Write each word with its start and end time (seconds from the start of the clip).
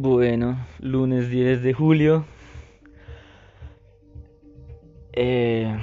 Bueno, 0.00 0.56
lunes 0.78 1.28
10 1.28 1.60
de 1.60 1.72
julio. 1.74 2.24
Eh, 5.12 5.76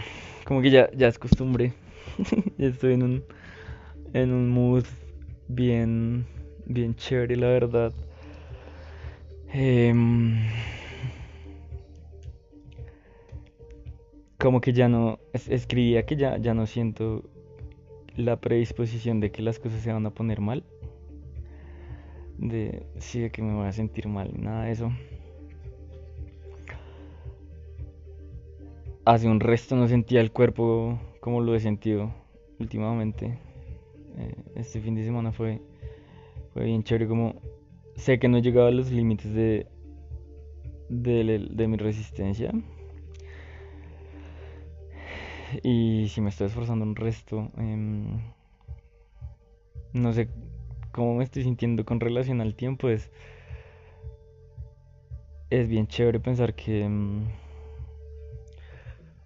como 0.45 0.61
que 0.61 0.69
ya, 0.69 0.89
ya 0.95 1.07
es 1.07 1.19
costumbre. 1.19 1.73
Estoy 2.57 2.93
en 2.93 3.03
un, 3.03 3.23
en 4.13 4.31
un 4.33 4.49
mood 4.49 4.85
bien, 5.47 6.25
bien 6.65 6.95
chévere, 6.95 7.35
la 7.35 7.47
verdad. 7.47 7.93
Em, 9.53 10.35
como 14.37 14.61
que 14.61 14.73
ya 14.73 14.87
no, 14.89 15.19
es- 15.33 15.49
escribía 15.49 16.05
que 16.05 16.15
ya, 16.15 16.37
ya 16.37 16.53
no 16.53 16.65
siento 16.67 17.23
la 18.17 18.37
predisposición 18.37 19.19
de 19.19 19.31
que 19.31 19.41
las 19.41 19.59
cosas 19.59 19.81
se 19.81 19.93
van 19.93 20.05
a 20.05 20.11
poner 20.11 20.41
mal. 20.41 20.63
De, 22.37 22.85
sí, 22.97 23.21
de 23.21 23.31
que 23.31 23.41
me 23.41 23.53
voy 23.53 23.67
a 23.67 23.71
sentir 23.71 24.07
mal, 24.07 24.31
nada 24.37 24.65
de 24.65 24.71
eso. 24.71 24.91
Hace 29.05 29.27
un 29.27 29.39
resto 29.39 29.75
no 29.75 29.87
sentía 29.87 30.19
el 30.19 30.31
cuerpo 30.31 30.99
como 31.19 31.41
lo 31.41 31.55
he 31.55 31.59
sentido 31.59 32.11
últimamente. 32.59 33.37
Eh, 34.17 34.35
este 34.55 34.81
fin 34.81 34.95
de 34.95 35.03
semana 35.03 35.31
fue, 35.31 35.61
fue 36.53 36.65
bien 36.65 36.83
chévere, 36.83 37.07
como 37.07 37.35
sé 37.95 38.19
que 38.19 38.27
no 38.27 38.39
llegaba 38.39 38.69
a 38.69 38.71
los 38.71 38.91
límites 38.91 39.33
de, 39.33 39.67
de, 40.89 41.47
de 41.49 41.67
mi 41.67 41.77
resistencia. 41.77 42.51
Y 45.63 46.07
si 46.09 46.21
me 46.21 46.29
estoy 46.29 46.47
esforzando 46.47 46.85
un 46.85 46.95
resto, 46.95 47.51
em, 47.57 48.19
no 49.93 50.11
sé 50.13 50.27
cómo 50.95 51.15
me 51.15 51.25
estoy 51.25 51.43
sintiendo 51.43 51.83
con 51.83 51.99
relación 51.99 52.39
al 52.39 52.55
tiempo. 52.55 52.87
Es, 52.87 53.11
es 55.49 55.67
bien 55.67 55.87
chévere 55.87 56.21
pensar 56.21 56.55
que, 56.55 56.83
em, 56.83 57.27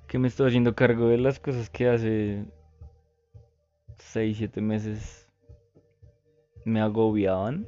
que 0.08 0.18
me 0.18 0.28
estoy 0.28 0.48
haciendo 0.48 0.74
cargo 0.74 1.08
de 1.10 1.20
las 1.20 1.40
cosas 1.40 1.70
que 1.70 1.88
hace 1.88 2.46
6 4.00 4.38
7 4.38 4.62
meses 4.62 5.30
me 6.66 6.82
agobiaban 6.82 7.68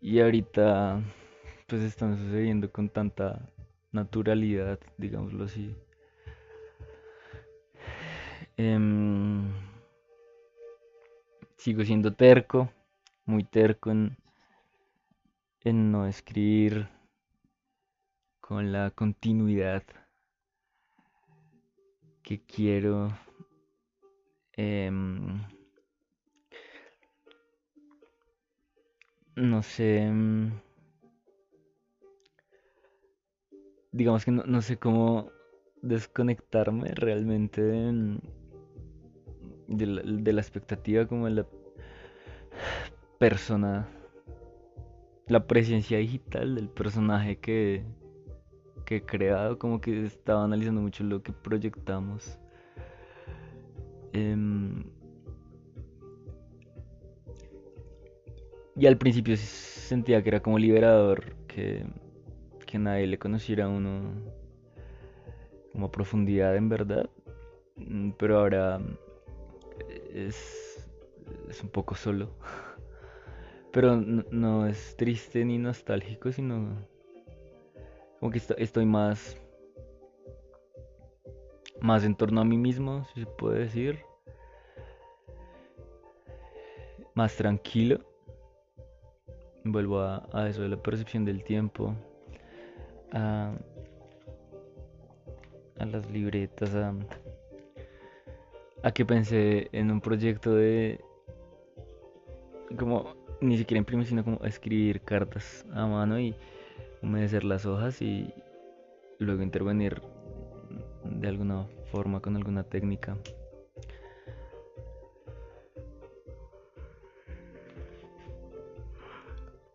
y 0.00 0.18
ahorita 0.18 1.00
pues 1.68 1.82
están 1.82 2.18
sucediendo 2.18 2.72
con 2.72 2.88
tanta 2.88 3.48
naturalidad, 3.92 4.80
digámoslo 4.98 5.44
así. 5.44 5.72
Em, 8.56 9.52
sigo 11.62 11.84
siendo 11.84 12.12
terco, 12.12 12.72
muy 13.24 13.44
terco 13.44 13.92
en, 13.92 14.16
no 15.64 16.08
escribir 16.08 16.88
con 18.40 18.72
la 18.72 18.90
continuidad 18.90 19.84
que 22.24 22.42
quiero. 22.42 23.16
Em, 24.54 25.40
no 29.36 29.62
sé, 29.62 29.98
em, 29.98 30.50
digamos 33.92 34.24
que 34.24 34.32
no, 34.32 34.42
no 34.46 34.62
sé 34.62 34.78
cómo 34.78 35.30
desconectarme 35.80 36.88
realmente 36.92 37.62
de, 37.62 38.18
de 39.72 40.32
la, 40.32 40.40
expectativa 40.40 41.06
como 41.06 41.26
de 41.26 41.32
la 41.32 41.46
persona, 43.18 43.88
la 45.28 45.46
presencia 45.46 45.98
digital 45.98 46.54
del 46.54 46.68
personaje 46.68 47.38
que, 47.38 47.84
que 48.84 48.96
he 48.96 49.02
creado, 49.02 49.58
como 49.58 49.80
que 49.80 50.04
estaba 50.04 50.44
analizando 50.44 50.80
mucho 50.80 51.04
lo 51.04 51.22
que 51.22 51.32
proyectamos. 51.32 52.38
Em, 54.12 54.84
y 58.76 58.86
al 58.86 58.98
principio 58.98 59.36
sentía 59.36 60.22
que 60.22 60.28
era 60.28 60.40
como 60.40 60.58
liberador, 60.58 61.36
que, 61.46 61.86
que 62.66 62.78
nadie 62.78 63.06
le 63.06 63.18
conociera 63.18 63.66
a 63.66 63.68
uno 63.68 64.12
como 65.72 65.86
a 65.86 65.90
profundidad 65.90 66.56
en 66.56 66.68
verdad. 66.68 67.08
Mm, 67.76 68.10
Pero 68.18 68.38
ahora 68.38 68.80
es, 70.14 70.88
es 71.48 71.62
un 71.62 71.70
poco 71.70 71.94
solo. 71.94 72.30
Pero 73.72 73.96
no, 73.96 74.66
es 74.66 74.96
triste 74.96 75.44
ni 75.44 75.58
nostálgico, 75.58 76.30
sino 76.30 76.76
como 78.20 78.30
que 78.30 78.38
esto- 78.38 78.56
estoy 78.58 78.84
más, 78.84 79.36
más 81.80 82.04
en 82.04 82.14
torno 82.14 82.40
a 82.40 82.44
mí 82.44 82.58
mismo, 82.58 83.06
si 83.14 83.20
se 83.20 83.26
puede 83.26 83.60
decir. 83.60 83.98
Más 87.14 87.34
tranquilo. 87.36 88.00
Vuelvo 89.64 90.00
a, 90.00 90.28
a 90.32 90.48
eso 90.48 90.62
de 90.62 90.68
la 90.68 90.82
percepción 90.82 91.24
del 91.24 91.42
tiempo. 91.44 91.94
A, 93.12 93.54
a 95.78 95.84
las 95.86 96.10
libretas, 96.10 96.74
a, 96.74 96.94
a 98.82 98.92
que 98.92 99.04
pensé 99.04 99.68
en 99.72 99.90
un 99.90 100.00
proyecto 100.00 100.54
de 100.54 101.00
como 102.78 103.14
ni 103.40 103.58
siquiera 103.58 103.78
imprimir, 103.78 104.06
sino 104.06 104.24
como 104.24 104.44
escribir 104.44 105.00
cartas 105.02 105.66
a 105.72 105.86
mano 105.86 106.18
y 106.18 106.34
humedecer 107.02 107.44
las 107.44 107.66
hojas 107.66 108.00
y 108.00 108.32
luego 109.18 109.42
intervenir 109.42 110.00
de 111.04 111.28
alguna 111.28 111.66
forma 111.90 112.20
con 112.20 112.36
alguna 112.36 112.62
técnica. 112.62 113.16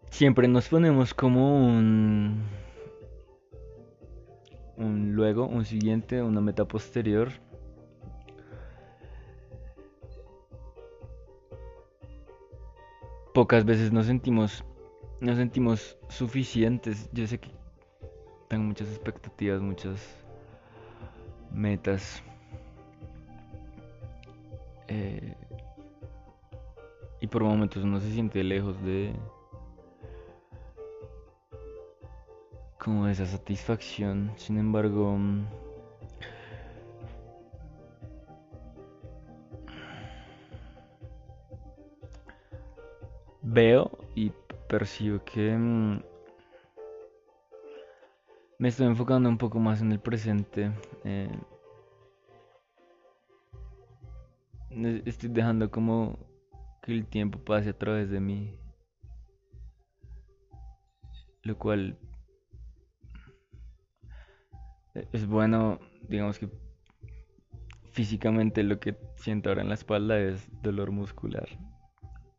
Siempre 0.10 0.48
nos 0.48 0.68
ponemos 0.68 1.14
como 1.14 1.64
un, 1.64 2.42
un 4.76 5.14
luego, 5.14 5.46
un 5.46 5.64
siguiente, 5.64 6.24
una 6.24 6.42
meta 6.42 6.66
posterior. 6.66 7.30
Pocas 13.38 13.66
veces 13.66 13.92
nos 13.92 14.08
sentimos, 14.08 14.66
nos 15.22 15.38
sentimos 15.38 15.96
suficientes. 16.10 17.08
Yo 17.14 17.28
sé 17.28 17.38
que 17.38 17.52
tengo 18.48 18.64
muchas 18.64 18.88
expectativas, 18.88 19.62
muchas 19.62 20.02
metas. 21.52 22.24
eh, 24.88 25.36
y 27.22 27.28
por 27.28 27.44
momentos 27.44 27.84
uno 27.84 28.00
se 28.00 28.10
siente 28.12 28.44
lejos 28.44 28.82
de 28.82 29.14
como 32.80 33.08
esa 33.08 33.28
satisfacción. 33.28 34.32
Sin 34.36 34.58
embargo, 34.58 35.16
veo 43.50 43.90
y 44.16 44.32
percibo 44.68 45.24
que 45.24 45.56
mm, 45.56 46.02
me 48.60 48.68
estoy 48.68 48.88
enfocando 48.88 49.30
un 49.30 49.38
poco 49.38 49.60
más 49.60 49.82
en 49.82 49.92
el 49.92 50.00
presente. 50.00 50.72
eh, 51.04 51.32
estoy 55.06 55.30
dejando 55.30 55.72
como 55.72 56.20
que 56.82 56.92
el 56.92 57.06
tiempo 57.06 57.40
pase 57.40 57.70
a 57.70 57.78
través 57.78 58.10
de 58.10 58.20
mí, 58.20 58.60
lo 61.44 61.58
cual 61.58 61.98
eh, 64.94 65.08
es 65.14 65.26
bueno, 65.26 65.80
digamos 66.02 66.38
que 66.38 66.50
físicamente 67.92 68.62
lo 68.64 68.80
que 68.80 68.98
siento 69.16 69.50
ahora 69.50 69.62
en 69.62 69.70
la 69.70 69.76
espalda 69.76 70.20
es 70.20 70.50
dolor 70.62 70.92
muscular, 70.92 71.48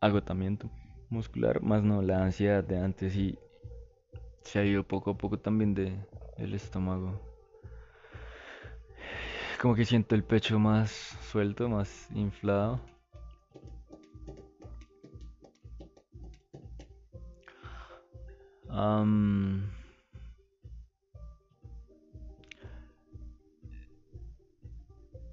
agotamiento 0.01 0.71
muscular, 1.11 1.63
más 1.63 1.83
no 1.83 2.03
la 2.03 2.23
ansiedad 2.23 2.65
de 2.65 2.79
antes 2.79 3.17
y 3.17 3.39
se 4.43 4.59
ha 4.59 4.65
ido 4.65 4.83
poco 4.85 5.11
a 5.13 5.19
poco 5.19 5.39
también 5.39 5.75
de, 5.75 5.97
del 6.37 6.55
estómago. 6.55 7.21
Como 9.61 9.75
que 9.75 9.85
siento 9.85 10.15
el 10.15 10.23
pecho 10.23 10.59
más 10.59 10.91
suelto, 11.31 11.69
más 11.69 12.09
inflado. 12.15 12.81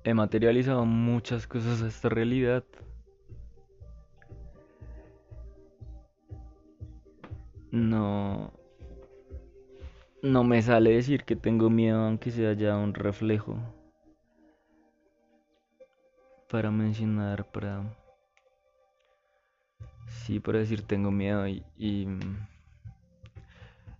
He 0.03 0.13
materializado 0.13 0.85
muchas 0.85 1.47
cosas 1.47 1.81
a 1.81 1.87
esta 1.87 2.09
realidad. 2.09 2.63
Me 10.55 10.61
sale 10.61 10.91
decir 10.91 11.25
que 11.25 11.35
tengo 11.35 11.69
miedo 11.69 11.99
aunque 11.99 12.31
sea 12.31 12.53
ya 12.53 12.77
un 12.77 12.93
reflejo 12.93 13.59
para 16.49 16.71
mencionar, 16.71 17.51
para... 17.51 17.83
Sí, 20.07 20.39
para 20.39 20.59
decir 20.59 20.81
tengo 20.83 21.11
miedo 21.11 21.45
y, 21.45 22.07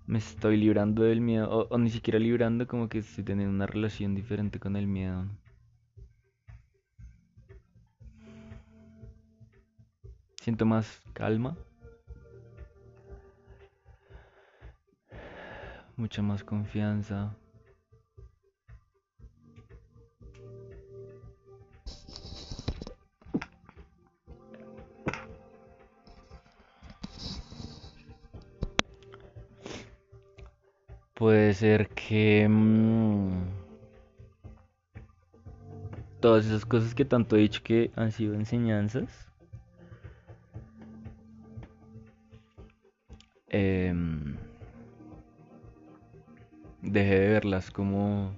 me 0.08 0.18
estoy 0.18 0.56
librando 0.56 1.04
del 1.04 1.20
miedo, 1.20 1.50
o, 1.52 1.68
o, 1.68 1.78
ni 1.78 1.90
siquiera 1.90 2.20
librando, 2.20 2.66
como 2.68 2.88
que 2.88 3.00
estoy 3.00 3.26
teniendo 3.26 3.54
una 3.54 3.68
relación 3.68 4.16
diferente 4.16 4.58
con 4.58 4.78
el 4.78 4.88
miedo. 4.88 5.26
Siento 10.40 10.66
más 10.66 11.02
calma. 11.12 11.58
Mucha 15.98 16.22
más 16.22 16.44
confianza. 16.44 17.36
Puede 31.14 31.54
ser 31.54 31.88
que 31.90 32.46
mmm, 32.50 33.46
todas 36.20 36.46
esas 36.46 36.66
cosas 36.66 36.94
que 36.94 37.06
tanto 37.06 37.38
he 37.38 37.40
dicho 37.40 37.64
que 37.64 37.92
han 37.96 38.12
sido 38.12 38.34
enseñanzas, 38.34 39.32
dejé 46.96 47.20
de 47.20 47.28
verlas 47.28 47.72
como 47.72 48.32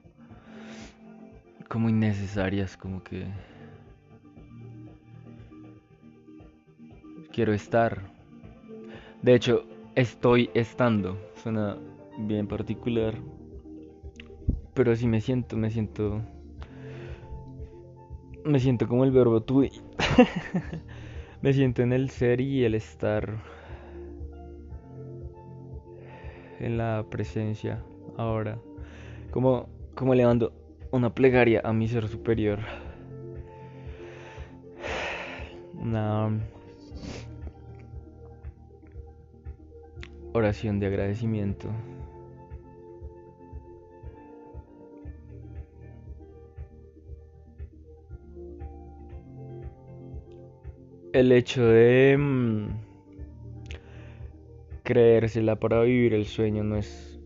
como 1.69 1.89
innecesarias, 1.89 2.75
como 2.75 3.03
que 3.03 3.27
quiero 7.31 7.53
estar. 7.53 8.01
De 9.21 9.35
hecho, 9.35 9.63
estoy 9.95 10.49
estando. 10.55 11.17
Suena 11.35 11.77
bien 12.17 12.47
particular. 12.47 13.13
Pero 14.73 14.91
así 14.91 15.07
me 15.07 15.21
siento, 15.21 15.55
me 15.55 15.69
siento. 15.69 16.21
Me 18.43 18.59
siento 18.59 18.87
como 18.87 19.03
el 19.03 19.11
verbo 19.11 19.41
to 19.41 19.61
me 21.41 21.53
siento 21.53 21.83
en 21.83 21.93
el 21.93 22.09
ser 22.09 22.41
y 22.41 22.63
el 22.63 22.73
estar. 22.73 23.37
En 26.59 26.77
la 26.77 27.05
presencia 27.07 27.83
ahora. 28.17 28.59
Como, 29.31 29.69
como 29.95 30.13
elevando 30.13 30.53
una 30.91 31.13
plegaria 31.13 31.61
a 31.63 31.73
mi 31.73 31.87
ser 31.87 32.07
superior. 32.07 32.59
Una 35.73 36.29
oración 40.33 40.79
de 40.79 40.87
agradecimiento. 40.87 41.69
el 51.19 51.31
hecho 51.31 51.65
de 51.65 52.15
mm, 52.17 52.67
creérsela 54.83 55.55
para 55.55 55.81
vivir 55.81 56.13
el 56.13 56.25
sueño 56.25 56.63
no 56.63 56.77
es 56.77 57.16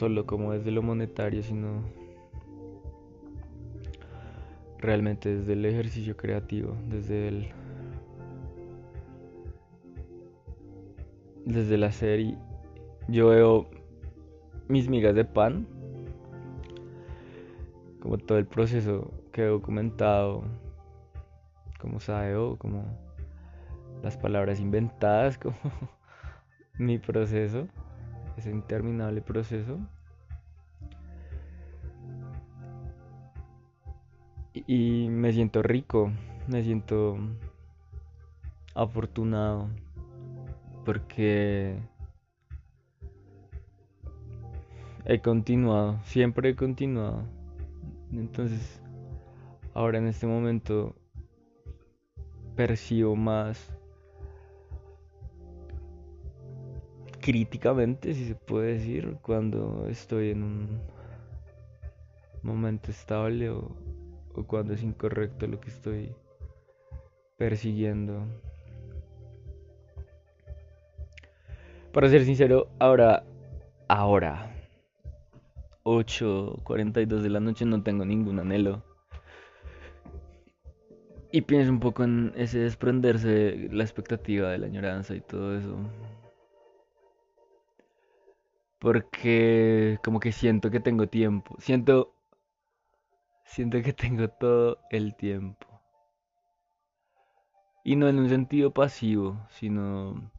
solo 0.00 0.24
como 0.24 0.54
desde 0.54 0.70
lo 0.70 0.82
monetario, 0.82 1.42
sino 1.42 1.84
realmente 4.78 5.36
desde 5.36 5.52
el 5.52 5.66
ejercicio 5.66 6.16
creativo, 6.16 6.74
desde 6.88 7.28
el 7.28 7.48
desde 11.44 11.76
la 11.76 11.92
serie 11.92 12.38
yo 13.08 13.28
veo 13.28 13.68
mis 14.68 14.88
migas 14.88 15.14
de 15.14 15.24
pan 15.24 15.66
como 18.00 18.16
todo 18.16 18.38
el 18.38 18.46
proceso 18.46 19.10
que 19.32 19.42
he 19.42 19.46
documentado 19.46 20.44
como 21.78 22.00
sabe 22.00 22.34
como 22.56 22.84
las 24.02 24.16
palabras 24.16 24.60
inventadas 24.60 25.36
como 25.42 25.56
mi 26.78 26.98
proceso, 26.98 27.68
ese 28.40 28.50
interminable 28.50 29.20
proceso. 29.20 29.78
Y 34.66 35.08
me 35.08 35.32
siento 35.32 35.62
rico, 35.62 36.10
me 36.48 36.62
siento 36.62 37.18
afortunado 38.74 39.68
porque 40.84 41.78
he 45.04 45.20
continuado, 45.20 46.00
siempre 46.04 46.50
he 46.50 46.56
continuado. 46.56 47.24
Entonces, 48.12 48.82
ahora 49.74 49.98
en 49.98 50.08
este 50.08 50.26
momento 50.26 50.96
percibo 52.56 53.14
más 53.16 53.79
críticamente, 57.20 58.14
si 58.14 58.26
se 58.26 58.34
puede 58.34 58.74
decir, 58.74 59.18
cuando 59.22 59.86
estoy 59.88 60.30
en 60.30 60.42
un 60.42 60.80
momento 62.42 62.90
estable 62.90 63.50
o, 63.50 63.76
cuando 64.46 64.72
es 64.72 64.82
incorrecto 64.82 65.46
lo 65.46 65.60
que 65.60 65.68
estoy 65.68 66.14
persiguiendo. 67.36 68.24
Para 71.92 72.08
ser 72.08 72.24
sincero, 72.24 72.68
ahora, 72.78 73.24
ahora, 73.88 74.54
8.42 75.84 77.20
de 77.20 77.30
la 77.30 77.40
noche 77.40 77.64
no 77.64 77.82
tengo 77.82 78.04
ningún 78.04 78.38
anhelo. 78.38 78.82
Y 81.32 81.42
pienso 81.42 81.70
un 81.70 81.80
poco 81.80 82.02
en 82.02 82.32
ese 82.36 82.58
desprenderse 82.58 83.68
la 83.70 83.84
expectativa 83.84 84.50
de 84.50 84.58
la 84.58 84.66
añoranza 84.66 85.14
y 85.14 85.20
todo 85.20 85.56
eso. 85.56 85.76
Porque 88.80 89.98
como 90.02 90.20
que 90.20 90.32
siento 90.32 90.70
que 90.70 90.80
tengo 90.80 91.06
tiempo. 91.06 91.54
Siento. 91.60 92.14
Siento 93.44 93.82
que 93.82 93.92
tengo 93.92 94.28
todo 94.28 94.78
el 94.90 95.14
tiempo. 95.16 95.66
Y 97.84 97.96
no 97.96 98.08
en 98.08 98.18
un 98.18 98.28
sentido 98.28 98.72
pasivo, 98.72 99.46
sino. 99.50 100.30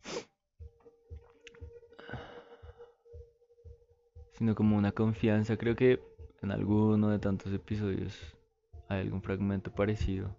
Sino 4.33 4.55
como 4.55 4.75
una 4.75 4.91
confianza. 4.91 5.55
Creo 5.55 5.75
que 5.75 6.01
en 6.41 6.51
alguno 6.51 7.09
de 7.09 7.19
tantos 7.19 7.53
episodios 7.53 8.17
hay 8.87 9.01
algún 9.01 9.21
fragmento 9.21 9.71
parecido. 9.71 10.35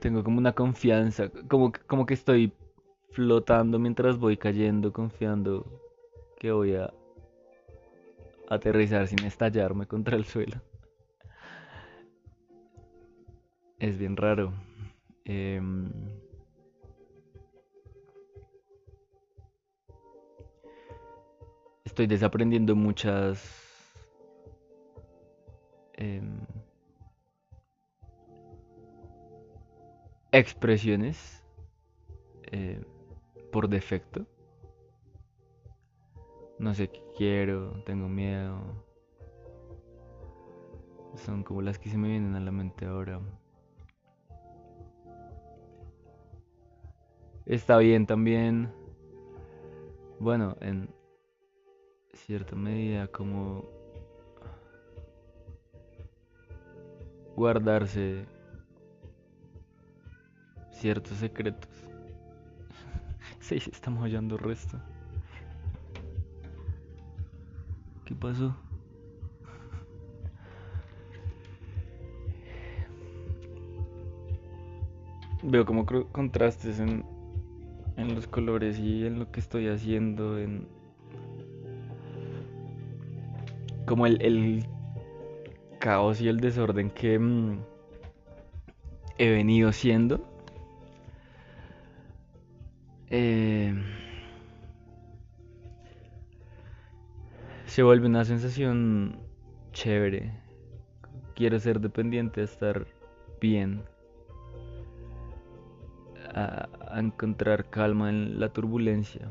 Tengo 0.00 0.22
como 0.22 0.36
una 0.38 0.52
confianza. 0.52 1.30
Como, 1.48 1.72
como 1.86 2.04
que 2.04 2.12
estoy 2.12 2.52
flotando 3.16 3.78
mientras 3.78 4.18
voy 4.18 4.36
cayendo, 4.36 4.92
confiando 4.92 5.64
que 6.38 6.52
voy 6.52 6.74
a 6.74 6.92
aterrizar 8.50 9.08
sin 9.08 9.24
estallarme 9.24 9.86
contra 9.86 10.18
el 10.18 10.26
suelo. 10.26 10.60
Es 13.78 13.96
bien 13.96 14.18
raro. 14.18 14.52
Em, 15.24 15.90
estoy 21.86 22.06
desaprendiendo 22.06 22.76
muchas 22.76 23.42
em, 25.94 26.38
expresiones. 30.32 31.42
Eh, 32.52 32.84
por 33.56 33.70
defecto. 33.70 34.26
No 36.58 36.74
sé 36.74 36.90
qué 36.90 37.00
quiero, 37.16 37.82
tengo 37.86 38.06
miedo. 38.06 38.60
Son 41.14 41.42
como 41.42 41.62
las 41.62 41.78
que 41.78 41.88
se 41.88 41.96
me 41.96 42.08
vienen 42.08 42.34
a 42.34 42.40
la 42.40 42.50
mente 42.50 42.84
ahora. 42.84 43.18
Está 47.46 47.78
bien 47.78 48.06
también, 48.06 48.70
bueno, 50.20 50.58
en 50.60 50.94
cierta 52.12 52.54
medida 52.56 53.08
como 53.08 53.64
guardarse 57.34 58.26
ciertos 60.72 61.16
secretos 61.16 61.65
Sí, 63.46 63.60
sí, 63.60 63.70
estamos 63.72 64.02
hallando 64.02 64.36
resto. 64.36 64.76
¿Qué 68.04 68.12
pasó? 68.16 68.56
Veo 75.44 75.64
como 75.64 75.86
contrastes 75.86 76.80
en, 76.80 77.04
en 77.96 78.16
los 78.16 78.26
colores 78.26 78.80
y 78.80 79.06
en 79.06 79.20
lo 79.20 79.30
que 79.30 79.38
estoy 79.38 79.68
haciendo, 79.68 80.40
en 80.40 80.66
como 83.86 84.08
el, 84.08 84.66
caos 85.78 86.20
y 86.20 86.26
el 86.26 86.40
desorden 86.40 86.90
que 86.90 87.16
mm, 87.16 87.60
he 89.18 89.30
venido 89.30 89.70
siendo. 89.70 90.35
Eh, 93.10 93.74
se 97.66 97.82
vuelve 97.82 98.06
una 98.06 98.24
sensación 98.24 99.18
chévere. 99.72 100.32
Quiero 101.34 101.58
ser 101.60 101.80
dependiente 101.80 102.40
de 102.40 102.46
estar 102.46 102.86
bien. 103.40 103.82
A, 106.34 106.68
encontrar 106.98 107.68
calma 107.70 108.08
en 108.10 108.40
la 108.40 108.48
turbulencia. 108.48 109.28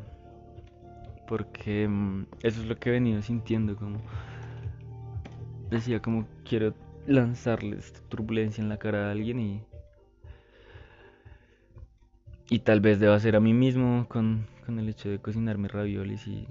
Porque 1.27 1.87
mm, 1.87 2.27
eso 2.43 2.61
es 2.61 2.67
lo 2.67 2.77
que 2.77 2.89
he 2.89 2.93
venido 2.93 3.21
sintiendo 3.21 3.75
como 3.75 3.99
decía 5.69 5.99
como 5.99 6.27
quiero 6.47 6.75
lanzarle 7.07 7.77
esta 7.77 7.99
turbulencia 8.09 8.61
en 8.61 8.69
la 8.69 8.77
cara 8.77 9.07
a 9.07 9.11
alguien 9.11 9.39
y 9.39 9.63
y 12.49 12.59
tal 12.59 12.79
vez 12.81 12.99
deba 12.99 13.19
ser 13.19 13.35
a 13.35 13.39
mí 13.39 13.53
mismo 13.53 14.07
con, 14.07 14.47
con 14.65 14.79
el 14.79 14.89
hecho 14.89 15.09
de 15.09 15.19
cocinarme 15.19 15.67
raviolis 15.67 16.27
y 16.27 16.47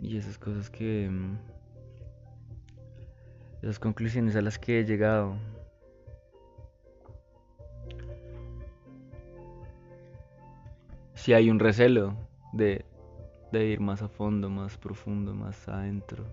y 0.00 0.16
esas 0.16 0.36
cosas 0.36 0.68
que 0.68 1.08
mm, 1.08 1.38
esas 3.62 3.78
conclusiones 3.78 4.34
a 4.36 4.42
las 4.42 4.58
que 4.58 4.80
he 4.80 4.84
llegado 4.84 5.36
si 11.14 11.32
hay 11.32 11.50
un 11.50 11.60
recelo 11.60 12.16
de 12.52 12.84
de 13.52 13.66
ir 13.66 13.80
más 13.80 14.00
a 14.02 14.08
fondo, 14.08 14.48
más 14.48 14.78
profundo, 14.78 15.34
más 15.34 15.68
adentro. 15.68 16.24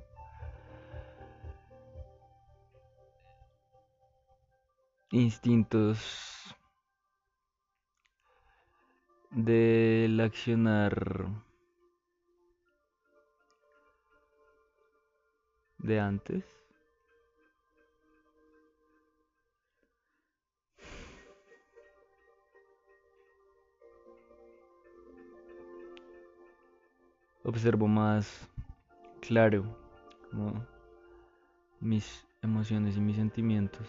Instintos 5.12 6.56
del 9.32 10.20
accionar 10.20 11.28
de 15.80 16.00
antes. 16.00 16.60
observo 27.50 27.88
más 27.88 28.48
claro 29.22 29.64
mis 31.80 32.28
emociones 32.42 32.96
y 32.96 33.02
mis 33.02 33.16
sentimientos. 33.16 33.88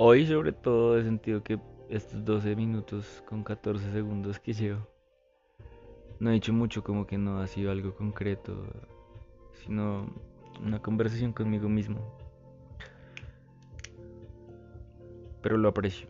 Hoy 0.00 0.24
sobre 0.26 0.52
todo 0.52 0.96
he 0.96 1.02
sentido 1.02 1.42
que 1.42 1.58
estos 1.88 2.24
12 2.24 2.54
minutos 2.54 3.20
con 3.26 3.42
14 3.42 3.90
segundos 3.90 4.38
que 4.38 4.52
llevo, 4.52 4.86
no 6.20 6.30
he 6.30 6.34
dicho 6.34 6.52
mucho 6.52 6.84
como 6.84 7.04
que 7.04 7.18
no 7.18 7.40
ha 7.40 7.48
sido 7.48 7.72
algo 7.72 7.92
concreto 7.96 8.64
sino 9.54 10.06
una 10.64 10.80
conversación 10.80 11.32
conmigo 11.32 11.68
mismo. 11.68 12.16
Pero 15.42 15.56
lo 15.56 15.68
aprecio. 15.68 16.06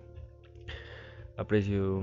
Aprecio. 1.39 2.03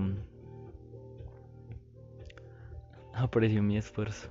Aprecio 3.14 3.62
mi 3.62 3.78
esfuerzo. 3.78 4.28